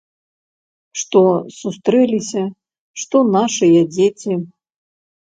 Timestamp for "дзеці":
3.95-4.45